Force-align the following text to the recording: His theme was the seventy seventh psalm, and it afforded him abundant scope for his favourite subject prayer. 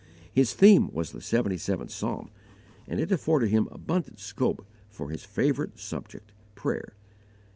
His 0.33 0.55
theme 0.55 0.91
was 0.91 1.11
the 1.11 1.21
seventy 1.21 1.57
seventh 1.57 1.91
psalm, 1.91 2.31
and 2.87 2.99
it 2.99 3.11
afforded 3.11 3.49
him 3.51 3.67
abundant 3.71 4.19
scope 4.19 4.65
for 4.89 5.11
his 5.11 5.23
favourite 5.23 5.77
subject 5.77 6.31
prayer. 6.55 6.95